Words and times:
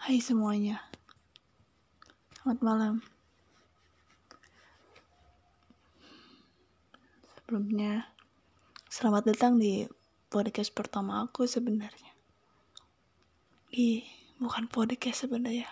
Hai 0.00 0.16
semuanya. 0.16 0.80
Selamat 2.32 2.64
malam. 2.64 2.94
Sebelumnya 7.36 8.08
Selamat 8.88 9.28
datang 9.28 9.60
di 9.60 9.84
podcast 10.32 10.72
pertama 10.72 11.20
aku 11.20 11.44
sebenarnya. 11.44 12.16
Di 13.68 14.00
bukan 14.40 14.72
podcast 14.72 15.28
sebenarnya. 15.28 15.68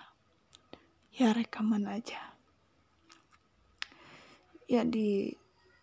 Ya 1.16 1.32
rekaman 1.32 1.88
aja. 1.88 2.36
Ya 4.68 4.84
di 4.84 5.32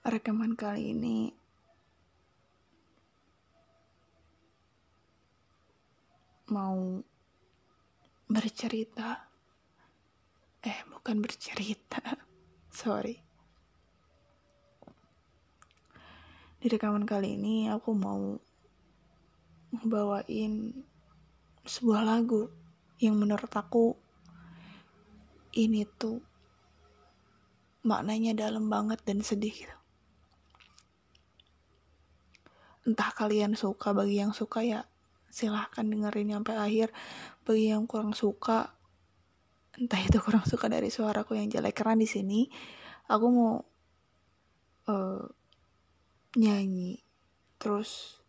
rekaman 0.05 0.54
kali 0.54 0.93
ini 0.93 1.34
Mau 6.54 7.02
bercerita. 8.25 9.29
Eh 10.65 10.79
bukan 10.89 11.21
bercerita. 11.21 12.02
Sorry. 12.74 13.21
Di 16.57 16.65
rekaman 16.65 17.06
kali 17.06 17.38
ini 17.38 17.70
aku 17.70 17.93
mau 17.93 18.42
bawain 19.86 20.74
sebuah 21.65 22.01
lagu 22.01 22.50
yang 22.98 23.21
menurut 23.21 23.51
aku 23.54 23.93
ini 25.54 25.86
tuh 25.86 26.18
maknanya 27.86 28.34
dalam 28.34 28.65
banget 28.65 28.98
dan 29.06 29.21
sedih 29.21 29.54
gitu. 29.54 29.78
Entah 32.86 33.14
kalian 33.14 33.53
suka 33.53 33.94
bagi 33.94 34.22
yang 34.22 34.34
suka 34.34 34.66
ya 34.66 34.81
silahkan 35.36 35.84
dengerin 35.84 36.31
sampai 36.31 36.56
akhir. 36.56 36.89
Bagi 37.44 37.76
yang 37.76 37.84
kurang 37.84 38.16
suka 38.16 38.72
entah 39.76 40.00
itu 40.00 40.23
kurang 40.23 40.48
suka 40.48 40.72
dari 40.72 40.88
suaraku 40.88 41.36
yang 41.36 41.52
jelek 41.52 41.76
karena 41.76 42.00
di 42.00 42.08
sini 42.08 42.48
aku 43.12 43.26
mau 43.28 43.59
uh, 44.88 45.24
nyanyi. 46.40 47.04
Terus 47.59 48.24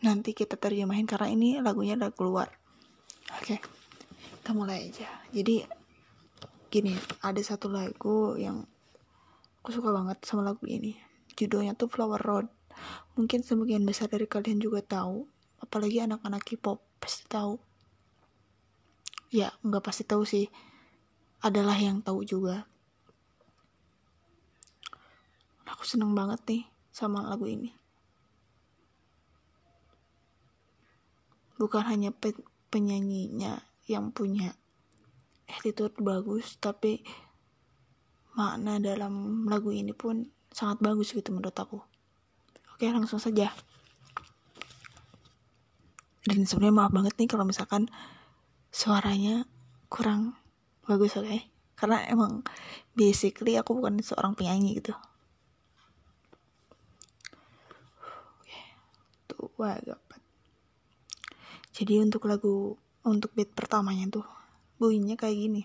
nanti 0.00 0.32
kita 0.32 0.56
terjemahin 0.56 1.04
karena 1.04 1.28
ini 1.28 1.60
lagunya 1.60 2.00
udah 2.00 2.12
keluar. 2.16 2.48
Oke 3.36 3.56
okay, 3.56 3.58
kita 4.40 4.56
mulai 4.56 4.88
aja. 4.88 5.08
Jadi 5.28 5.68
gini 6.72 6.96
ada 7.20 7.40
satu 7.44 7.68
lagu 7.68 8.40
yang 8.40 8.64
aku 9.60 9.68
suka 9.68 9.92
banget 9.92 10.24
sama 10.24 10.48
lagu 10.48 10.64
ini. 10.64 10.96
Judulnya 11.36 11.76
tuh 11.76 11.92
Flower 11.92 12.24
Road. 12.24 12.48
Mungkin 13.20 13.44
sebagian 13.44 13.84
besar 13.84 14.08
dari 14.08 14.24
kalian 14.24 14.60
juga 14.60 14.80
tahu 14.80 15.35
apalagi 15.60 16.02
anak-anak 16.04 16.42
K-pop 16.44 16.82
pasti 17.00 17.24
tahu. 17.28 17.60
Ya 19.30 19.52
nggak 19.62 19.84
pasti 19.84 20.02
tahu 20.06 20.22
sih. 20.22 20.46
Adalah 21.44 21.76
yang 21.76 22.00
tahu 22.00 22.24
juga. 22.24 22.64
Aku 25.66 25.84
seneng 25.84 26.16
banget 26.16 26.40
nih 26.48 26.62
sama 26.88 27.20
lagu 27.28 27.44
ini. 27.44 27.68
Bukan 31.60 31.84
hanya 31.84 32.12
pe 32.12 32.32
penyanyinya 32.72 33.60
yang 33.84 34.10
punya 34.10 34.56
attitude 35.46 35.94
bagus 36.00 36.58
tapi 36.58 37.04
makna 38.36 38.80
dalam 38.80 39.44
lagu 39.48 39.72
ini 39.72 39.92
pun 39.92 40.28
sangat 40.48 40.80
bagus 40.80 41.12
gitu 41.12 41.32
menurut 41.36 41.56
aku. 41.56 41.80
Oke 42.72 42.88
langsung 42.88 43.20
saja 43.20 43.52
dan 46.26 46.42
sebenarnya 46.42 46.74
maaf 46.74 46.92
banget 46.92 47.14
nih 47.16 47.30
kalau 47.30 47.46
misalkan 47.46 47.86
suaranya 48.74 49.46
kurang 49.86 50.34
bagus 50.82 51.14
oke 51.14 51.26
okay? 51.26 51.40
Ya. 51.40 51.42
karena 51.76 51.98
emang 52.10 52.42
basically 52.98 53.54
aku 53.54 53.78
bukan 53.78 54.00
seorang 54.02 54.34
penyanyi 54.34 54.80
gitu. 54.82 54.96
Tuh 59.30 59.52
wah 59.60 59.76
dapat 59.78 60.20
jadi 61.76 62.00
untuk 62.00 62.24
lagu 62.24 62.80
untuk 63.04 63.36
beat 63.36 63.52
pertamanya 63.52 64.08
tuh 64.08 64.26
bunyinya 64.80 65.12
kayak 65.12 65.36
gini. 65.36 65.62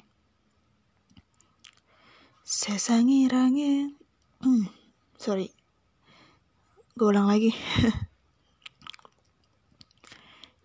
Sesangi 2.44 3.32
rangin. 3.32 3.96
Hmm, 4.44 4.68
sorry. 5.16 5.56
Gue 7.00 7.16
ulang 7.16 7.32
lagi. 7.32 7.56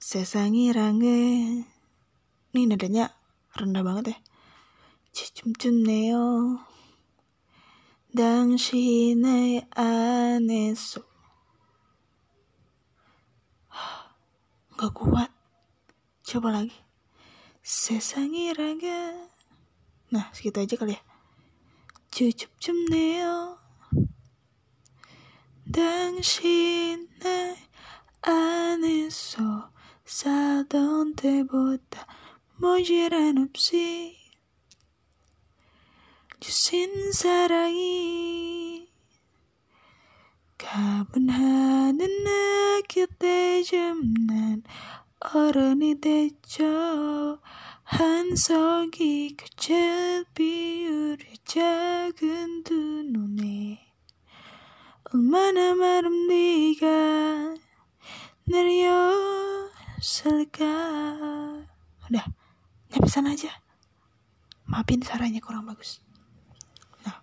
세상이랑은 0.06 1.64
ini 2.52 2.62
nadanya 2.68 3.16
rendah 3.56 3.84
banget 3.86 4.12
ya 4.12 4.18
춤춥네요 5.12 6.60
당신의 8.16 9.68
안에서 9.72 11.02
nggak 14.76 14.94
kuat 14.98 15.30
coba 16.26 16.50
lagi 16.52 16.74
세상이랑은 17.62 19.30
nah 20.12 20.28
segitu 20.34 20.64
aja 20.64 20.76
kali 20.80 20.96
ya 20.96 21.02
춤춥네요 22.12 23.60
당신의 25.72 27.56
안에서 28.22 29.72
살던 30.07 31.17
때보다 31.17 32.07
모질한 32.59 33.39
없이 33.39 34.17
주신 36.39 37.11
사랑이 37.11 38.89
가분하는 40.57 41.99
내 41.99 42.83
곁에 42.89 43.65
좀난 43.65 44.63
어른이 45.19 46.01
됐죠. 46.01 47.41
한석이 47.83 49.37
그칠 49.37 50.25
비율의 50.35 51.19
작은 51.45 52.63
두 52.63 52.75
눈에 52.75 53.81
얼마나 55.13 55.75
마른 55.75 56.29
네가 56.29 57.55
내려 58.45 59.67
살까 60.07 60.71
udah 62.07 62.27
nyampe 62.95 63.11
sana 63.11 63.35
aja. 63.35 63.51
Maafin 64.71 65.03
suaranya 65.03 65.43
kurang 65.43 65.67
bagus. 65.67 65.99
Nah. 67.03 67.19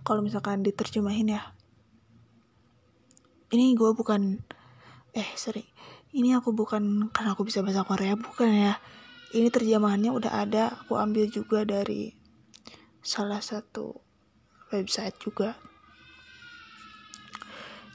Kalau 0.00 0.24
misalkan 0.24 0.64
diterjemahin 0.64 1.36
ya. 1.36 1.52
Ini 3.52 3.76
gue 3.76 3.92
bukan 3.92 4.40
eh 5.12 5.28
sorry. 5.36 5.68
Ini 6.16 6.40
aku 6.40 6.56
bukan 6.56 7.12
karena 7.12 7.36
aku 7.36 7.44
bisa 7.44 7.60
bahasa 7.60 7.84
Korea 7.84 8.16
bukan 8.16 8.48
ya. 8.48 8.80
Ini 9.36 9.52
terjemahannya 9.52 10.08
udah 10.08 10.40
ada 10.40 10.72
aku 10.72 10.96
ambil 10.96 11.28
juga 11.28 11.68
dari 11.68 12.16
salah 13.04 13.44
satu 13.44 13.92
website 14.72 15.20
juga. 15.20 15.60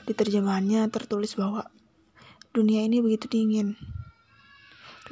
Di 0.05 0.13
terjemahannya 0.13 0.85
tertulis 0.93 1.33
bahwa 1.33 1.65
dunia 2.49 2.81
ini 2.81 2.97
begitu 2.99 3.29
dingin. 3.29 3.77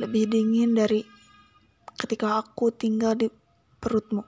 Lebih 0.01 0.29
dingin 0.29 0.73
dari 0.73 1.05
ketika 1.97 2.41
aku 2.41 2.73
tinggal 2.73 3.13
di 3.13 3.29
perutmu. 3.77 4.25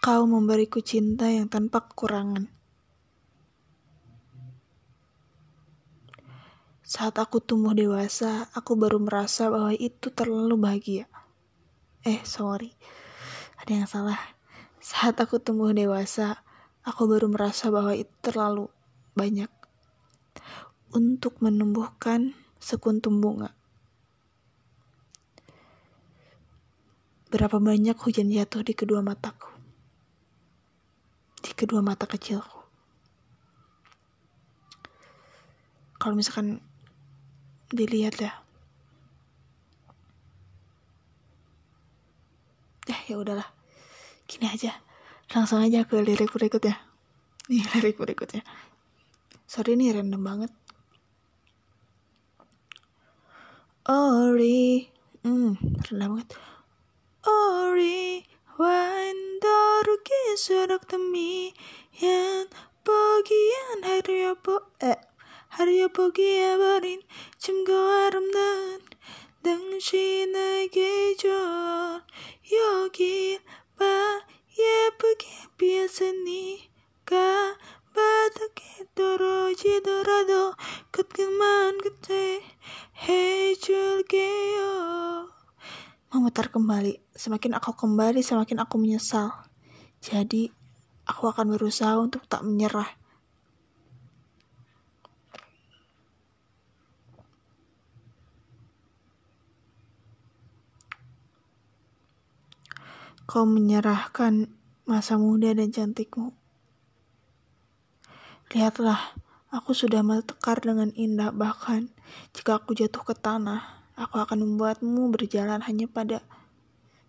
Kau 0.00 0.22
memberiku 0.24 0.80
cinta 0.80 1.28
yang 1.28 1.48
tanpa 1.52 1.84
kekurangan. 1.84 2.48
Saat 6.90 7.22
aku 7.22 7.38
tumbuh 7.38 7.76
dewasa, 7.76 8.50
aku 8.50 8.74
baru 8.74 8.98
merasa 8.98 9.46
bahwa 9.46 9.70
itu 9.76 10.10
terlalu 10.10 10.56
bahagia. 10.58 11.06
Eh, 12.02 12.24
sorry. 12.26 12.74
Ada 13.60 13.70
yang 13.70 13.86
salah. 13.86 14.18
Saat 14.80 15.20
aku 15.20 15.38
tumbuh 15.38 15.70
dewasa, 15.70 16.40
aku 16.80 17.06
baru 17.06 17.28
merasa 17.28 17.68
bahwa 17.68 17.92
itu 17.92 18.10
terlalu 18.24 18.72
banyak 19.12 19.52
untuk 20.90 21.38
menumbuhkan 21.38 22.34
sekuntum 22.58 23.22
bunga. 23.22 23.54
Berapa 27.30 27.62
banyak 27.62 27.94
hujan 27.94 28.26
jatuh 28.26 28.66
di 28.66 28.74
kedua 28.74 29.06
mataku, 29.06 29.46
di 31.46 31.54
kedua 31.54 31.78
mata 31.78 32.10
kecilku. 32.10 32.58
Kalau 36.00 36.18
misalkan 36.18 36.58
dilihat 37.70 38.18
ya, 38.18 38.32
eh 42.90 43.00
ya 43.06 43.14
udahlah, 43.14 43.46
gini 44.26 44.50
aja. 44.50 44.74
Langsung 45.30 45.62
aja 45.62 45.86
ke 45.86 46.02
lirik 46.02 46.34
berikutnya. 46.34 46.74
Nih 47.46 47.62
lirik 47.78 47.94
berikutnya. 47.94 48.42
Sorry 49.46 49.78
ini 49.78 49.94
random 49.94 50.22
banget 50.22 50.52
어리 53.84 54.90
음 55.24 55.56
잘나보겠다. 55.84 56.38
어리 57.22 58.24
완도로 58.58 60.02
기술록던 60.04 61.10
미안 61.10 62.48
보기엔 62.84 63.82
하루여 63.82 64.34
보 64.34 64.60
에, 64.82 64.94
하루여 65.48 65.88
보기에 65.88 66.58
버린 66.58 67.00
참고 67.38 67.72
아름다운 67.72 68.82
당신에게 69.42 71.16
줘 71.16 72.02
여기 72.52 73.38
봐 73.78 73.84
예쁘게 74.58 75.26
피었으니까 75.56 76.66
doro 79.84 80.54
kut 80.94 81.08
memutar 86.10 86.46
kembali 86.52 87.00
semakin 87.10 87.58
aku 87.58 87.74
kembali 87.74 88.22
semakin 88.22 88.62
aku 88.62 88.78
menyesal. 88.78 89.34
Jadi 89.98 90.46
aku 91.10 91.26
akan 91.26 91.58
berusaha 91.58 91.98
untuk 91.98 92.22
tak 92.30 92.46
menyerah. 92.46 92.86
Kau 103.26 103.46
menyerahkan 103.46 104.50
masa 104.86 105.14
muda 105.14 105.54
dan 105.54 105.70
cantikmu. 105.70 106.39
Lihatlah, 108.50 109.14
aku 109.54 109.70
sudah 109.70 110.02
metekar 110.02 110.58
dengan 110.58 110.90
indah, 110.98 111.30
bahkan 111.30 111.86
jika 112.34 112.58
aku 112.58 112.74
jatuh 112.74 113.06
ke 113.06 113.14
tanah, 113.14 113.86
aku 113.94 114.18
akan 114.18 114.42
membuatmu 114.42 115.06
berjalan 115.14 115.62
hanya 115.62 115.86
pada 115.86 116.18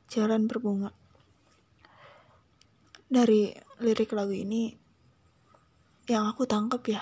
jalan 0.05 0.45
berbunga. 0.45 0.93
Dari 3.09 3.57
lirik 3.81 4.13
lagu 4.13 4.37
ini, 4.37 4.77
yang 6.05 6.29
aku 6.29 6.45
tangkap 6.45 6.85
ya, 6.85 7.01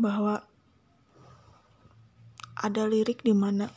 bahwa 0.00 0.40
ada 2.56 2.88
lirik 2.88 3.20
di 3.20 3.36
mana 3.36 3.68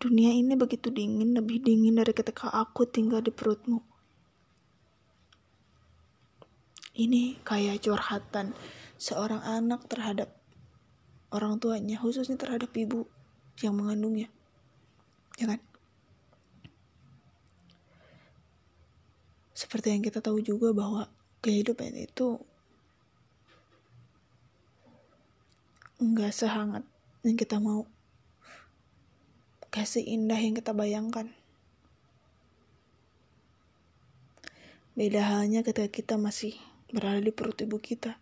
Dunia 0.00 0.32
ini 0.32 0.56
begitu 0.56 0.88
dingin, 0.88 1.36
lebih 1.36 1.60
dingin 1.60 2.00
dari 2.00 2.16
ketika 2.16 2.48
aku 2.48 2.88
tinggal 2.88 3.20
di 3.20 3.28
perutmu. 3.28 3.89
Ini 6.94 7.38
kayak 7.46 7.86
curhatan 7.86 8.52
seorang 8.98 9.40
anak 9.46 9.86
terhadap 9.86 10.34
orang 11.30 11.62
tuanya, 11.62 11.96
khususnya 11.96 12.34
terhadap 12.34 12.74
ibu 12.74 13.06
yang 13.62 13.78
mengandungnya. 13.78 14.26
Ya 15.38 15.54
kan? 15.54 15.60
Seperti 19.54 19.92
yang 19.94 20.02
kita 20.02 20.18
tahu 20.18 20.42
juga 20.42 20.72
bahwa 20.72 21.06
kehidupan 21.40 21.94
itu 21.96 22.40
nggak 26.00 26.32
sehangat 26.32 26.84
yang 27.20 27.36
kita 27.36 27.60
mau 27.60 27.84
kasih 29.68 30.00
indah 30.00 30.40
yang 30.40 30.56
kita 30.56 30.72
bayangkan. 30.72 31.28
Beda 34.96 35.22
halnya 35.22 35.60
ketika 35.60 35.88
kita 35.92 36.14
masih 36.16 36.56
berada 36.90 37.22
di 37.22 37.30
perut 37.30 37.58
ibu 37.62 37.78
kita. 37.78 38.18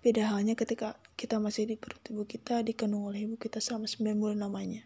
Beda 0.00 0.32
halnya 0.32 0.56
ketika 0.56 0.96
kita 1.20 1.36
masih 1.36 1.68
di 1.68 1.76
perut 1.76 2.00
ibu 2.08 2.24
kita, 2.24 2.64
dikandung 2.64 3.04
oleh 3.04 3.28
ibu 3.28 3.36
kita 3.36 3.60
selama 3.60 3.84
9 3.84 4.16
bulan 4.16 4.38
lamanya. 4.40 4.82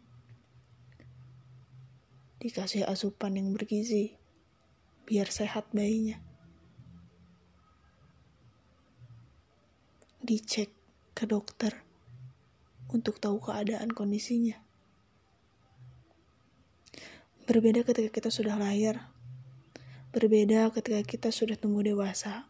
Dikasih 2.43 2.85
asupan 2.85 3.39
yang 3.39 3.55
bergizi, 3.55 4.19
biar 5.07 5.31
sehat 5.31 5.71
bayinya. 5.71 6.19
Dicek 10.25 10.73
ke 11.15 11.25
dokter 11.29 11.85
untuk 12.91 13.21
tahu 13.23 13.39
keadaan 13.39 13.93
kondisinya. 13.93 14.59
Berbeda 17.45 17.85
ketika 17.85 18.09
kita 18.09 18.33
sudah 18.33 18.57
lahir. 18.57 18.99
Berbeda 20.17 20.73
ketika 20.73 21.05
kita 21.05 21.29
sudah 21.29 21.61
tumbuh 21.61 21.85
dewasa. 21.85 22.49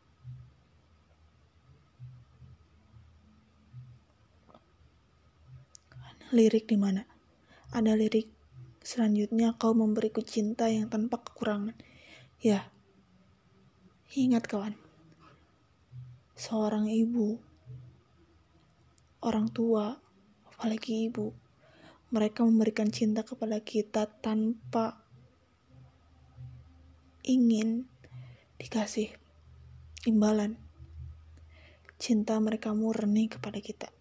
Lirik 6.34 6.66
di 6.66 6.74
mana? 6.74 7.06
Ada 7.70 7.94
lirik 7.94 8.26
selanjutnya 8.82 9.54
kau 9.54 9.70
memberiku 9.70 10.18
cinta 10.18 10.66
yang 10.66 10.90
tanpa 10.90 11.22
kekurangan. 11.22 11.78
Ya, 12.42 12.74
ingat 14.18 14.50
kawan. 14.50 14.74
Seorang 16.34 16.90
ibu, 16.90 17.38
orang 19.22 19.46
tua, 19.54 19.94
apalagi 20.50 21.06
ibu, 21.06 21.30
mereka 22.10 22.42
memberikan 22.42 22.90
cinta 22.90 23.22
kepada 23.22 23.62
kita 23.62 24.10
tanpa 24.18 24.98
ingin 27.22 27.86
dikasih 28.58 29.14
imbalan. 30.02 30.58
Cinta 32.02 32.42
mereka 32.42 32.74
murni 32.74 33.30
kepada 33.30 33.62
kita. 33.62 33.94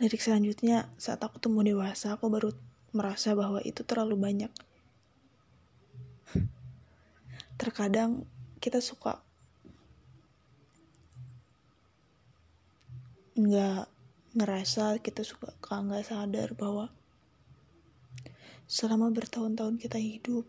Lirik 0.00 0.24
selanjutnya, 0.24 0.88
saat 0.96 1.20
aku 1.20 1.36
tumbuh 1.36 1.60
dewasa, 1.60 2.16
aku 2.16 2.32
baru 2.32 2.56
merasa 2.96 3.36
bahwa 3.36 3.60
itu 3.60 3.84
terlalu 3.84 4.16
banyak. 4.16 4.48
Terkadang 7.60 8.24
kita 8.64 8.80
suka 8.80 9.20
nggak 13.36 13.84
ngerasa 14.40 15.04
kita 15.04 15.20
suka 15.20 15.52
nggak 15.68 16.08
sadar 16.08 16.56
bahwa 16.56 16.88
selama 18.64 19.12
bertahun-tahun 19.12 19.76
kita 19.76 20.00
hidup 20.00 20.48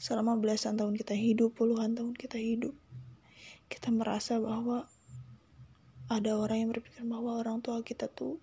selama 0.00 0.36
belasan 0.36 0.76
tahun 0.76 0.96
kita 1.00 1.16
hidup 1.16 1.56
puluhan 1.56 1.96
tahun 1.96 2.12
kita 2.12 2.36
hidup 2.36 2.76
kita 3.72 3.88
merasa 3.88 4.36
bahwa 4.36 4.84
ada 6.14 6.38
orang 6.38 6.62
yang 6.62 6.70
berpikir 6.70 7.02
bahwa 7.02 7.42
orang 7.42 7.58
tua 7.58 7.82
kita 7.82 8.06
tuh 8.06 8.38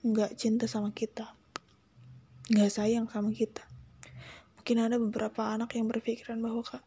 nggak 0.00 0.38
cinta 0.40 0.64
sama 0.64 0.94
kita 0.96 1.38
nggak 2.48 2.72
sayang 2.72 3.04
sama 3.12 3.28
kita. 3.28 3.60
Mungkin 4.56 4.76
ada 4.80 4.96
beberapa 4.96 5.52
anak 5.52 5.76
yang 5.76 5.84
berpikiran 5.84 6.40
bahwa 6.40 6.64
kak 6.64 6.80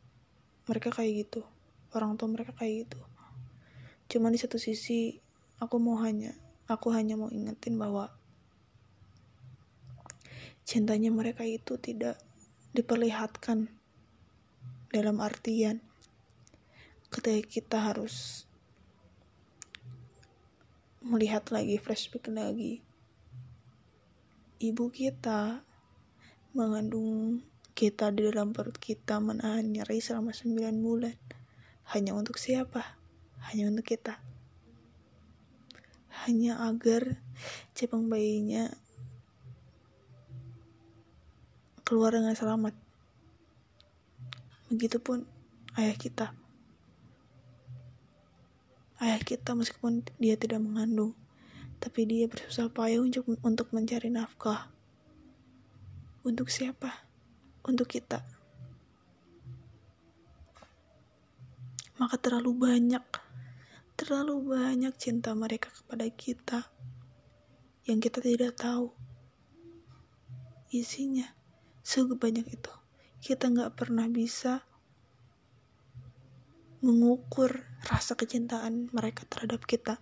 mereka 0.65 0.89
kayak 0.89 1.29
gitu 1.29 1.45
orang 1.93 2.17
tua 2.17 2.33
mereka 2.33 2.57
kayak 2.57 2.89
gitu. 2.89 2.97
Cuman 4.09 4.33
di 4.33 4.41
satu 4.41 4.57
sisi 4.57 5.21
aku 5.61 5.77
mau 5.77 6.01
hanya 6.01 6.33
aku 6.65 6.89
hanya 6.89 7.13
mau 7.13 7.29
ingetin 7.29 7.77
bahwa 7.77 8.09
cintanya 10.65 11.13
mereka 11.13 11.45
itu 11.45 11.77
tidak 11.77 12.17
diperlihatkan 12.73 13.69
dalam 14.89 15.21
artian 15.21 15.77
ketika 17.13 17.41
kita 17.45 17.77
harus 17.93 18.49
melihat 21.01 21.49
lagi 21.49 21.81
flashback 21.81 22.29
lagi 22.29 22.85
ibu 24.61 24.87
kita 24.93 25.65
mengandung 26.53 27.41
kita 27.73 28.13
di 28.13 28.29
dalam 28.29 28.53
perut 28.53 28.77
kita 28.77 29.17
menahan 29.17 29.65
nyeri 29.65 29.97
selama 29.97 30.31
9 30.31 30.57
bulan 30.79 31.17
hanya 31.91 32.13
untuk 32.13 32.37
siapa? 32.37 32.97
hanya 33.49 33.73
untuk 33.73 33.89
kita 33.89 34.21
hanya 36.29 36.61
agar 36.69 37.17
cepang 37.73 38.05
bayinya 38.05 38.69
keluar 41.91 42.15
dengan 42.15 42.31
selamat. 42.31 42.71
Begitupun 44.71 45.27
ayah 45.75 45.97
kita. 45.99 46.40
Ayah 49.01 49.17
kita 49.17 49.57
meskipun 49.57 50.05
dia 50.21 50.37
tidak 50.37 50.61
mengandung, 50.61 51.17
tapi 51.81 52.05
dia 52.05 52.29
bersusah 52.29 52.69
payah 52.69 53.01
untuk, 53.01 53.25
untuk 53.41 53.73
mencari 53.73 54.13
nafkah. 54.13 54.69
Untuk 56.21 56.53
siapa? 56.53 57.09
Untuk 57.65 57.89
kita. 57.89 58.21
Maka 61.97 62.17
terlalu 62.21 62.53
banyak 62.53 63.05
Terlalu 64.01 64.57
banyak 64.57 64.97
cinta 64.97 65.29
mereka 65.37 65.69
kepada 65.69 66.09
kita 66.09 66.65
yang 67.85 68.01
kita 68.01 68.17
tidak 68.17 68.57
tahu 68.57 68.89
isinya 70.73 71.37
sebanyak 71.85 72.49
itu. 72.49 72.73
Kita 73.21 73.53
nggak 73.53 73.77
pernah 73.77 74.09
bisa 74.09 74.65
mengukur 76.81 77.61
rasa 77.85 78.17
kecintaan 78.17 78.89
mereka 78.89 79.25
terhadap 79.29 79.65
kita. 79.69 80.01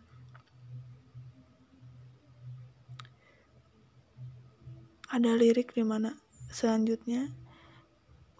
Ada 5.11 5.35
lirik 5.35 5.75
di 5.75 5.83
mana 5.83 6.15
selanjutnya 6.47 7.27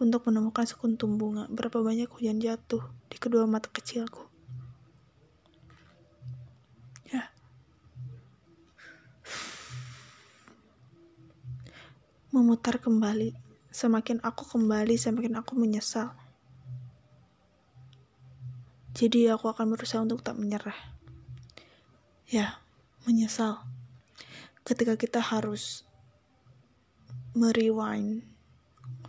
untuk 0.00 0.24
menemukan 0.24 0.64
sekuntum 0.64 1.20
bunga, 1.20 1.44
berapa 1.52 1.84
banyak 1.84 2.08
hujan 2.08 2.40
jatuh 2.40 2.80
di 3.12 3.20
kedua 3.20 3.44
mata 3.44 3.68
kecilku. 3.68 4.24
Ya. 7.12 7.28
Memutar 12.32 12.80
kembali, 12.80 13.36
semakin 13.68 14.24
aku 14.24 14.48
kembali, 14.48 14.96
semakin 14.96 15.36
aku 15.36 15.52
menyesal. 15.60 16.16
Jadi 19.00 19.32
aku 19.32 19.48
akan 19.48 19.72
berusaha 19.72 20.04
untuk 20.04 20.20
tak 20.20 20.36
menyerah. 20.36 20.76
Ya, 22.28 22.60
menyesal. 23.08 23.64
Ketika 24.60 25.00
kita 25.00 25.24
harus 25.24 25.88
merewind 27.32 28.28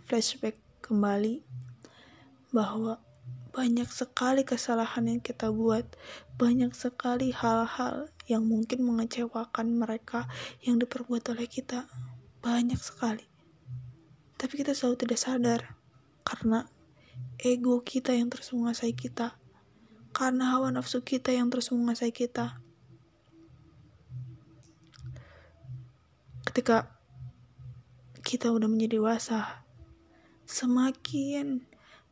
flashback 0.08 0.56
kembali 0.80 1.44
bahwa 2.56 3.04
banyak 3.52 3.84
sekali 3.92 4.48
kesalahan 4.48 5.12
yang 5.12 5.20
kita 5.20 5.52
buat, 5.52 5.84
banyak 6.40 6.72
sekali 6.72 7.28
hal-hal 7.36 8.08
yang 8.24 8.48
mungkin 8.48 8.88
mengecewakan 8.88 9.76
mereka 9.76 10.24
yang 10.64 10.80
diperbuat 10.80 11.36
oleh 11.36 11.44
kita. 11.44 11.84
Banyak 12.40 12.80
sekali. 12.80 13.28
Tapi 14.40 14.52
kita 14.56 14.72
selalu 14.72 15.04
tidak 15.04 15.20
sadar 15.20 15.60
karena 16.24 16.64
ego 17.44 17.84
kita 17.84 18.16
yang 18.16 18.32
terus 18.32 18.56
menguasai 18.56 18.96
kita. 18.96 19.41
Karena 20.12 20.52
hawa 20.52 20.68
nafsu 20.68 21.00
kita 21.00 21.32
yang 21.32 21.48
terus 21.48 21.72
menguasai 21.72 22.12
kita. 22.12 22.60
Ketika 26.44 26.92
kita 28.20 28.52
udah 28.52 28.68
menjadi 28.68 29.00
dewasa, 29.00 29.64
semakin 30.44 31.64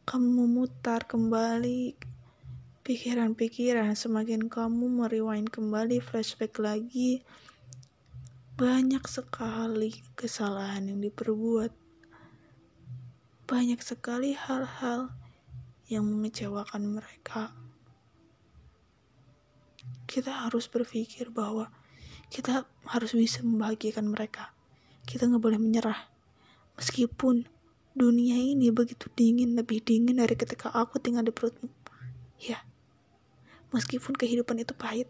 kamu 0.08 0.28
memutar 0.48 1.04
kembali 1.04 1.94
pikiran-pikiran, 2.80 3.94
semakin 3.94 4.50
kamu 4.50 4.90
merewind 4.90 5.52
kembali, 5.52 6.02
flashback 6.02 6.58
lagi, 6.58 7.22
banyak 8.58 9.04
sekali 9.06 9.94
kesalahan 10.18 10.90
yang 10.90 10.98
diperbuat. 10.98 11.70
Banyak 13.46 13.78
sekali 13.78 14.34
hal-hal 14.34 15.14
yang 15.86 16.02
mengecewakan 16.06 16.98
mereka. 16.98 17.59
Kita 20.10 20.42
harus 20.42 20.66
berpikir 20.66 21.30
bahwa 21.30 21.70
kita 22.34 22.66
harus 22.90 23.14
bisa 23.14 23.46
membahagiakan 23.46 24.10
mereka. 24.10 24.50
Kita 25.06 25.30
nggak 25.30 25.38
boleh 25.38 25.62
menyerah. 25.62 26.10
Meskipun 26.74 27.46
dunia 27.94 28.34
ini 28.34 28.74
begitu 28.74 29.06
dingin, 29.14 29.54
lebih 29.54 29.78
dingin 29.86 30.18
dari 30.18 30.34
ketika 30.34 30.74
aku 30.74 30.98
tinggal 30.98 31.22
di 31.22 31.30
perutmu. 31.30 31.70
Ya, 32.42 32.66
meskipun 33.70 34.18
kehidupan 34.18 34.58
itu 34.58 34.74
pahit. 34.74 35.06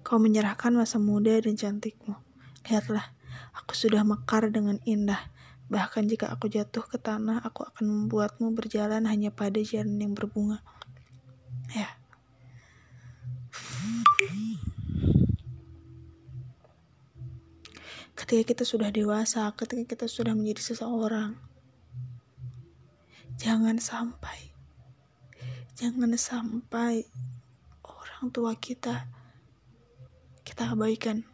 Kau 0.00 0.16
menyerahkan 0.16 0.72
masa 0.72 0.96
muda 0.96 1.36
dan 1.44 1.60
cantikmu. 1.60 2.16
Lihatlah, 2.68 3.12
aku 3.52 3.76
sudah 3.76 4.00
mekar 4.00 4.48
dengan 4.48 4.80
indah. 4.88 5.28
Bahkan 5.72 6.04
jika 6.04 6.28
aku 6.28 6.52
jatuh 6.52 6.84
ke 6.84 7.00
tanah, 7.00 7.40
aku 7.40 7.64
akan 7.64 7.88
membuatmu 7.88 8.52
berjalan 8.52 9.08
hanya 9.08 9.32
pada 9.32 9.56
jalan 9.64 9.96
yang 9.96 10.12
berbunga. 10.12 10.60
Ya. 11.72 11.96
ketika 18.32 18.54
kita 18.54 18.64
sudah 18.64 18.88
dewasa, 18.94 19.50
ketika 19.58 19.82
kita 19.96 20.06
sudah 20.06 20.32
menjadi 20.36 20.72
seseorang. 20.72 21.36
Jangan 23.40 23.80
sampai, 23.82 24.54
jangan 25.74 26.14
sampai 26.14 27.08
orang 27.82 28.30
tua 28.30 28.54
kita 28.54 29.10
kita 30.46 30.72
abaikan. 30.72 31.31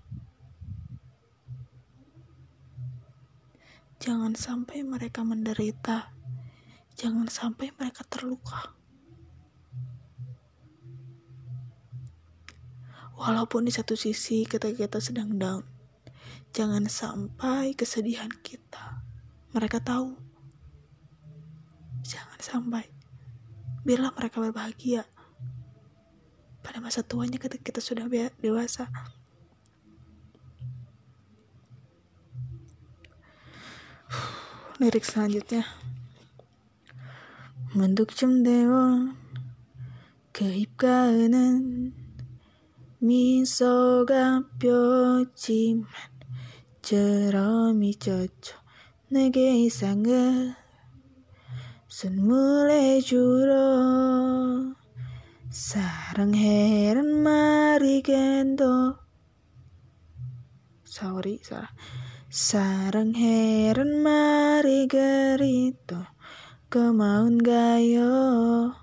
Jangan 3.99 4.35
sampai 4.39 4.87
mereka 4.87 5.27
menderita. 5.27 6.15
Jangan 6.99 7.31
sampai 7.31 7.75
mereka 7.75 8.03
terluka. 8.07 8.75
Walaupun 13.19 13.67
di 13.67 13.75
satu 13.75 13.99
sisi 13.99 14.47
ketika 14.47 14.87
kita 14.87 14.99
sedang 15.03 15.35
down, 15.35 15.67
Jangan 16.57 16.89
sampai 16.89 17.77
kesedihan 17.77 18.33
kita. 18.41 19.05
Mereka 19.53 19.85
tahu. 19.85 20.17
Jangan 22.01 22.41
sampai. 22.41 22.89
Biarlah 23.85 24.17
mereka 24.17 24.41
berbahagia. 24.41 25.05
Pada 26.65 26.81
masa 26.81 27.05
tuanya 27.05 27.37
ketika 27.37 27.73
kita 27.73 27.81
sudah 27.85 28.09
dewasa. 28.41 28.89
Lirik 34.79 35.03
selanjutnya. 35.03 35.67
Menduk 37.75 38.15
cemdewa 38.15 39.11
keipkanan 40.31 41.91
misoga 43.03 44.47
뼈지만 44.63 45.83
처럼이 46.81 47.99
젖혀 47.99 48.55
내게 49.11 49.67
이상을 49.67 50.55
선물해 51.89 53.01
주러 53.01 54.75
사랑해란 55.51 57.23
말이 57.23 58.03
겐도 58.03 58.95
sorry 60.87 61.41
salah 61.43 61.67
사랑 61.67 62.08
해란 62.31 64.03
말이 64.03 64.87
그리도 64.87 65.97
고마운가요 66.71 68.75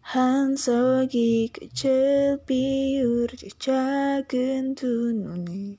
한석이 0.00 1.52
끝을 1.52 2.40
비우르지 2.44 3.50
작은 3.56 4.74
두 4.74 5.12
눈이 5.12 5.78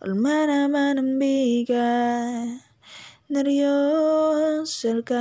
얼마나 0.00 0.68
많은 0.68 1.18
비가 1.18 1.74
내렸을까 3.30 5.14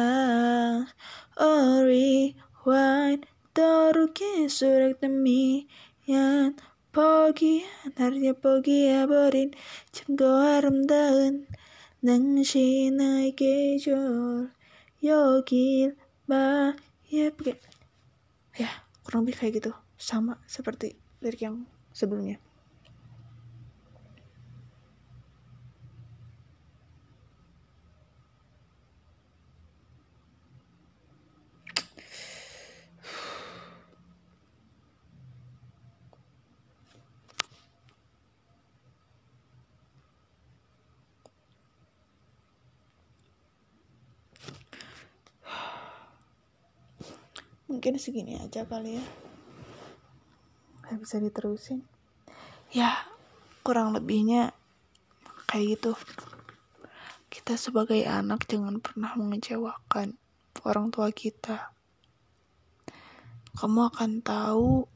어리와인 1.38 3.24
떠오르게 3.54 4.50
수락된 4.50 5.24
미안 5.24 6.58
포기야 6.97 7.67
나를 7.97 8.25
예쁘게 8.25 9.07
버린 9.07 9.53
참고 9.93 10.27
아름다운 10.27 11.47
당신의 12.05 13.35
계절 13.37 14.51
여길 15.03 15.97
봐 16.29 16.75
예쁘게 17.13 17.61
ya 18.61 18.69
kurang 19.05 19.25
lebih 19.25 19.37
kayak 19.41 19.53
gitu 19.61 19.73
sama 19.97 20.37
seperti 20.45 20.93
lirik 21.25 21.41
yang 21.41 21.65
sebelumnya 21.97 22.37
Mungkin 47.68 48.00
segini 48.00 48.40
aja 48.40 48.64
kali 48.64 48.96
ya. 48.96 49.06
Nggak 50.88 51.00
bisa 51.04 51.16
diterusin. 51.20 51.84
Ya 52.72 52.96
kurang 53.64 53.92
lebihnya 53.92 54.56
kayak 55.52 55.80
gitu. 55.80 55.92
Kita 57.28 57.60
sebagai 57.60 58.00
anak 58.08 58.48
jangan 58.48 58.80
pernah 58.80 59.12
mengecewakan 59.20 60.16
orang 60.64 60.88
tua 60.92 61.12
kita. 61.12 61.76
Kamu 63.60 63.92
akan 63.92 64.12
tahu. 64.24 64.88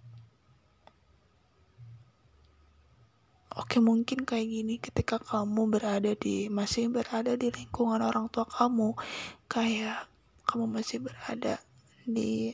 Oke 3.51 3.83
mungkin 3.83 4.23
kayak 4.23 4.47
gini 4.47 4.79
ketika 4.79 5.19
kamu 5.19 5.67
berada 5.67 6.15
di 6.15 6.47
masih 6.47 6.87
berada 6.87 7.35
di 7.35 7.51
lingkungan 7.51 7.99
orang 7.99 8.31
tua 8.31 8.47
kamu. 8.47 8.95
Kayak 9.51 10.07
kamu 10.47 10.71
masih 10.71 11.03
berada 11.03 11.59
di 12.05 12.53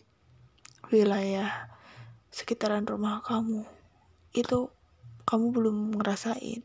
wilayah 0.91 1.67
sekitaran 2.31 2.85
rumah 2.87 3.23
kamu. 3.23 3.63
Itu 4.35 4.71
kamu 5.27 5.45
belum 5.51 5.77
ngerasain. 5.99 6.63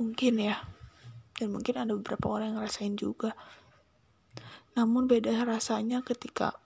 Mungkin 0.00 0.34
ya. 0.42 0.62
Dan 1.38 1.54
mungkin 1.54 1.78
ada 1.78 1.94
beberapa 1.94 2.26
orang 2.34 2.54
yang 2.54 2.58
ngerasain 2.62 2.94
juga. 2.98 3.38
Namun 4.74 5.06
beda 5.06 5.34
rasanya 5.46 6.02
ketika 6.02 6.58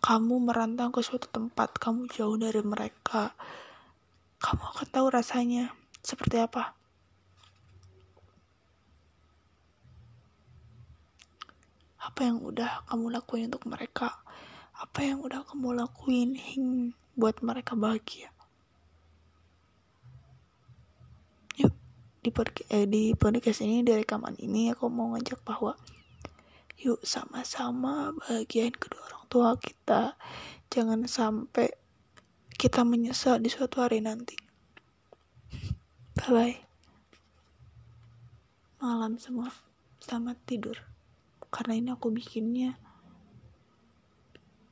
kamu 0.00 0.40
merantau 0.40 0.88
ke 0.88 1.04
suatu 1.04 1.28
tempat 1.28 1.76
kamu 1.76 2.08
jauh 2.08 2.40
dari 2.40 2.64
mereka. 2.64 3.36
Kamu 4.40 4.62
akan 4.72 4.88
tahu 4.88 5.06
rasanya 5.12 5.76
seperti 6.00 6.40
apa? 6.40 6.72
Apa 12.00 12.20
yang 12.24 12.40
udah 12.40 12.88
kamu 12.88 13.12
lakuin 13.12 13.52
untuk 13.52 13.68
mereka? 13.68 14.24
Apa 14.80 15.04
yang 15.04 15.20
udah 15.20 15.44
kamu 15.44 15.76
lakuin 15.76 16.32
hing 16.32 16.96
buat 17.12 17.44
mereka 17.44 17.76
bahagia? 17.76 18.32
Yuk, 21.60 21.76
di, 22.24 22.32
eh, 22.72 22.88
di 22.88 23.12
podcast 23.12 23.60
ini, 23.60 23.84
di 23.84 23.92
rekaman 23.92 24.40
ini 24.40 24.72
aku 24.72 24.88
mau 24.88 25.12
ngajak 25.12 25.44
bahwa 25.44 25.76
yuk 26.80 26.96
sama-sama 27.04 28.16
bahagiain 28.24 28.72
kedua 28.72 29.04
orang 29.04 29.24
tua 29.28 29.50
kita. 29.60 30.16
Jangan 30.72 31.04
sampai 31.04 31.68
kita 32.56 32.80
menyesal 32.88 33.36
di 33.36 33.52
suatu 33.52 33.84
hari 33.84 34.00
nanti. 34.00 34.40
Bye 36.16 36.32
bye. 36.32 36.56
Malam 38.80 39.20
semua. 39.20 39.52
Selamat 40.00 40.40
tidur. 40.48 40.80
Karena 41.52 41.76
ini 41.76 41.92
aku 41.92 42.08
bikinnya 42.08 42.80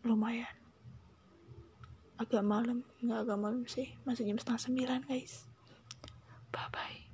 lumayan. 0.04 0.54
Agak 2.18 2.42
malam, 2.42 2.82
nggak 2.98 3.18
agak 3.26 3.38
malam 3.38 3.62
sih. 3.70 3.94
Masih 4.02 4.26
jam 4.26 4.38
setengah 4.38 4.62
sembilan 4.62 5.00
guys. 5.06 5.46
Bye 6.50 6.68
bye. 6.74 7.07